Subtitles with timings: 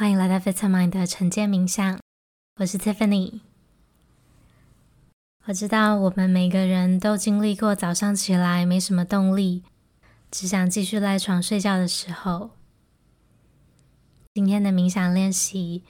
[0.00, 2.00] 欢迎来到 Vitamind 的晨间冥想，
[2.58, 3.40] 我是 Tiffany。
[5.44, 9.62] 我知道我们每个人都经历过早上起来没什么动力，
[10.30, 12.52] 只想继续赖床睡觉的时候。
[14.32, 15.84] 今天的冥想练习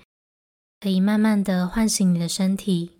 [0.80, 2.98] 可以慢慢的唤醒你的身体，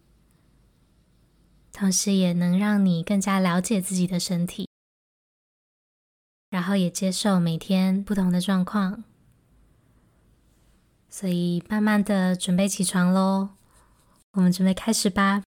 [1.72, 4.68] 同时也能让你更加了解自己的身体，
[6.50, 9.02] 然后也接受每天不同的状况。
[11.10, 13.48] 所以，慢慢的准备起床喽，
[14.34, 15.42] 我们准备开始吧。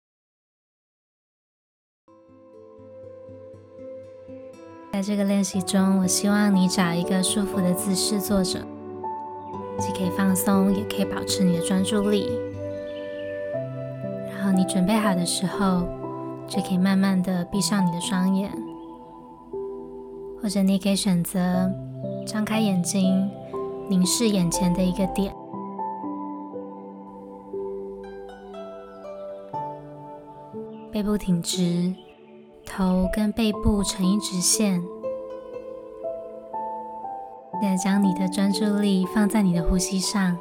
[4.93, 8.65] 在这个练习中，我希望你找一个舒服的姿势坐着。
[9.81, 12.31] 既可以放松，也可以保持你的专注力。
[14.31, 15.87] 然后你准备好的时候，
[16.47, 18.51] 就可以慢慢的闭上你的双眼，
[20.41, 21.69] 或者你可以选择
[22.25, 23.31] 张开眼睛，
[23.89, 25.33] 凝视眼前的一个点，
[30.99, 31.95] 背部挺直，
[32.67, 34.83] 头跟背部成一直线。
[37.61, 40.37] 现在将你的专注力放在你的呼吸上。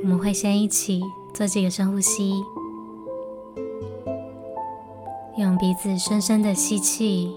[0.00, 1.02] 我们会先一起
[1.34, 2.42] 做几个深呼吸，
[5.36, 7.30] 用鼻子深深的吸气，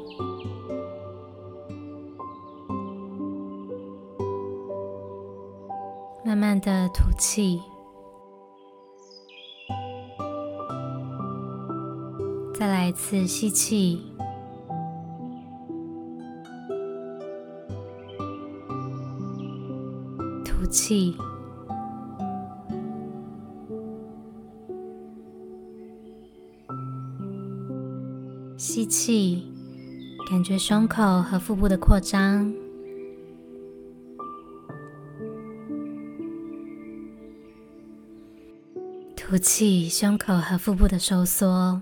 [6.59, 7.61] 的吐气。
[12.53, 14.01] 再来一次吸气，
[20.43, 21.15] 吐气，
[28.57, 29.43] 吸气，
[30.31, 32.51] 感觉胸口和腹部的扩张，
[39.29, 41.81] 吐气，胸口和腹部的收缩。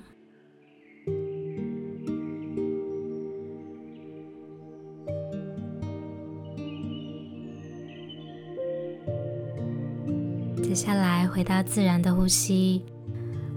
[10.63, 12.81] 接下来回到自然的呼吸，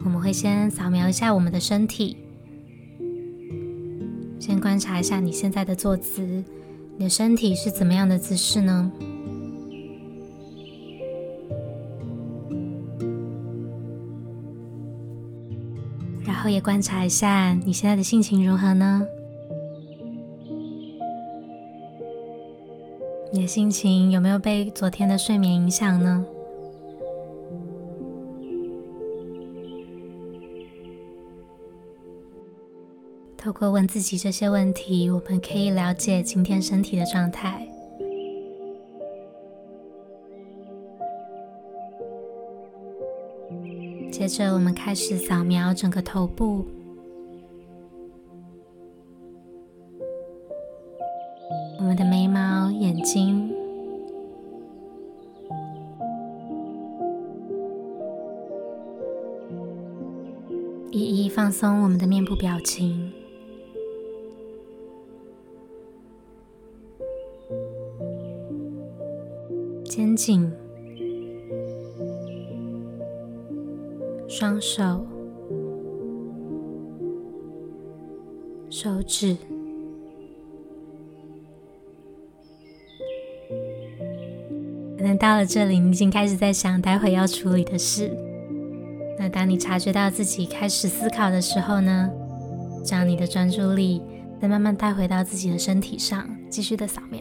[0.05, 2.19] 我们会先扫描一下我们的身体，
[4.39, 6.45] 先观察一下你现在的坐姿，
[6.99, 8.93] 你的身体是怎么样的姿势呢？
[16.49, 19.07] 也观察一下你现在的心情如何呢？
[23.33, 26.25] 你的心情有没有被昨天的睡眠影响呢？
[33.37, 37.67] 透过问自己这些问题，我们可以了解今天身体的状态。
[44.11, 46.67] 接着，我们开始扫描整个头部，
[51.79, 53.55] 我们的眉毛、眼睛，
[60.91, 63.13] 一一放松我们的面部表情。
[69.85, 70.53] 肩颈、
[74.39, 75.05] 双手、
[78.71, 79.37] 手指，
[84.97, 88.17] 可能到了这里，你已经开始在想待会要处理的事。
[89.19, 92.09] 那当你察觉到自己开始思考的时候呢，
[92.85, 94.01] 将你的专注力
[94.41, 97.21] 再慢慢带回到自己的身体上，继续的扫描。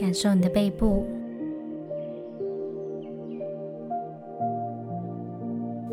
[0.00, 1.04] 感受你的背部、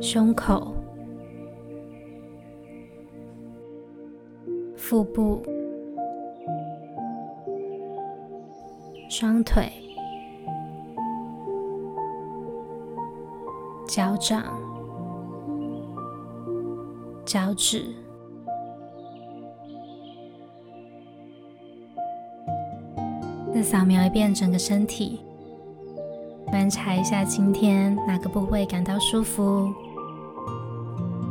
[0.06, 0.72] 胸口、
[4.78, 5.42] 腹部、
[9.10, 9.68] 双腿、
[13.88, 14.44] 脚掌、
[17.26, 17.88] 脚趾。
[23.52, 25.22] 再扫描一遍整个身体，
[26.52, 29.74] 观察一下今天哪个部位感到舒服，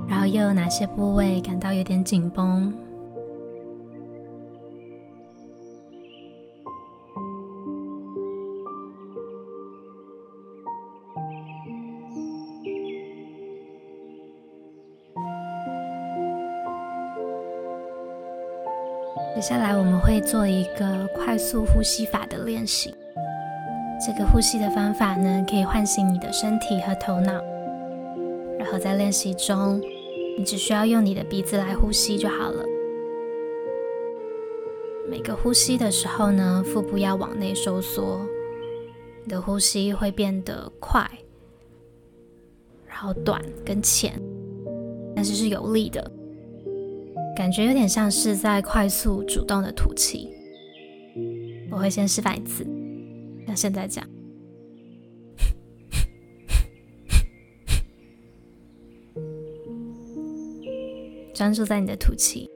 [0.08, 2.72] 然后又有哪些部位感到有点紧绷？
[19.34, 22.94] 接下来我们会做一个快速呼吸法的练习。
[24.04, 27.32] 这个呼吸的方法呢可以唤醒你的身体和头脑
[28.58, 29.80] 然后在练习中
[30.36, 32.64] 你只需要用你的鼻子来呼吸就好了。
[35.08, 38.26] 每个呼吸的时候呢，腹部要往内收缩，
[39.22, 41.08] 你的呼吸会变得快，
[42.86, 44.20] 然后短跟浅，
[45.14, 46.10] 但是是有力的。
[47.36, 50.30] 感觉有点像是在快速主动的吐气。
[51.70, 52.64] 我会先示范一次，
[53.46, 54.08] 像现在这样，
[61.34, 62.48] 专注在你的吐气。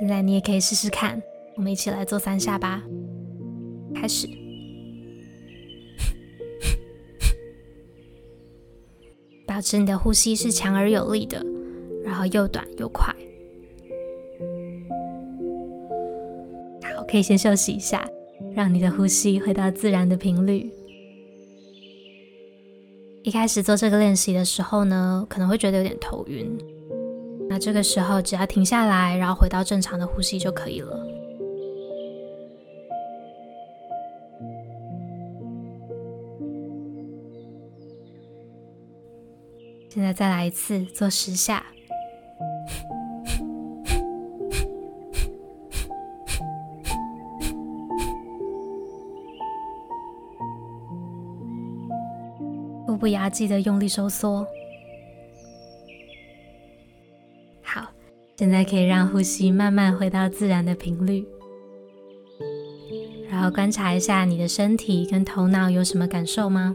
[0.00, 1.22] 现在你也可以试试看，
[1.56, 2.82] 我们一起来做三下吧。
[3.94, 4.26] 开始，
[9.46, 11.42] 保持你的呼吸是强而有力的。
[12.04, 13.14] 然后又短又快，
[16.82, 18.08] 好，可以先休息一下，
[18.54, 20.72] 让你的呼吸回到自然的频率。
[23.24, 26.50] 一开始做这个练习的时候呢，可能会觉得有点头晕，
[27.48, 31.06] 那这个时候只要停下来，然后回到正常的呼吸就可以了。
[39.90, 41.66] 现在再来一次，做十下。
[52.98, 54.46] 不压，记得用力收缩。
[57.62, 57.88] 好，
[58.36, 61.26] 现在可以让呼吸慢慢回到自然的频率，
[63.30, 66.74] 然后观察一下你的身体跟头脑有什么感受吗？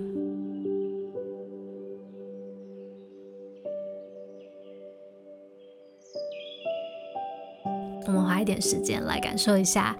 [8.05, 9.97] 我们花一点时间来感受一下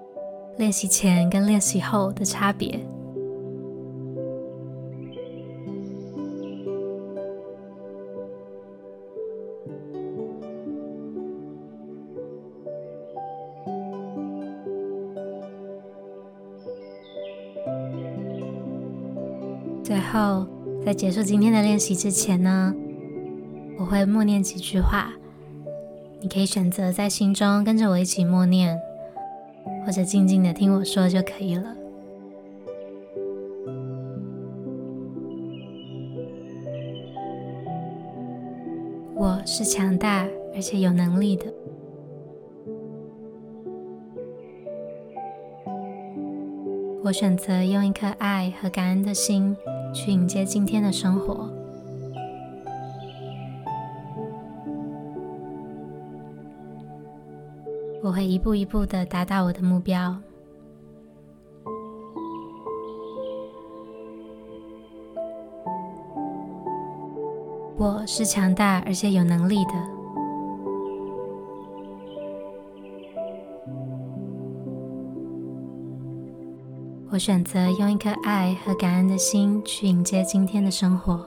[0.58, 2.78] 练习前跟练习后的差别。
[19.94, 20.44] 最后，
[20.84, 22.74] 在结束今天的练习之前呢，
[23.78, 25.12] 我会默念几句话。
[26.20, 28.76] 你可以选择在心中跟着我一起默念，
[29.86, 31.76] 或者静静的听我说就可以了。
[39.14, 40.26] 我是强大
[40.56, 41.46] 而且有能力的。
[47.04, 49.54] 我选择用一颗爱和感恩的心
[49.94, 51.48] 去迎接今天的生活。
[58.02, 60.14] 我会一步一步的达到我的目标。
[67.76, 69.93] 我是强大而且有能力的。
[77.14, 81.24] 我选择用一颗爱和感恩的心去迎接今天的生活。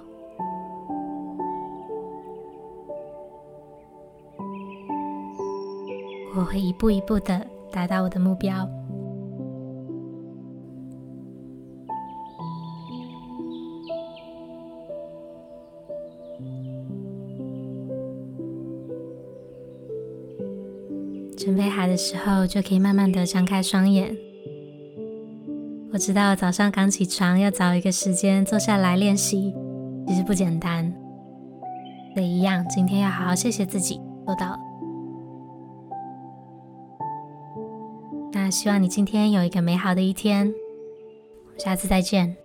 [6.35, 8.69] 我会一步一步的达到我的目标。
[21.37, 24.26] 准备好的时候，就可以慢慢的张开双眼。
[25.97, 29.51] 我知道早上刚起床要找一个时间坐下来练习，
[30.05, 30.93] 其实不简单。
[32.15, 34.59] 也一样，今天要好好谢谢自己，做到了。
[38.31, 40.53] 那希望你今天有一个美好的一天，
[41.57, 42.37] 下次再见。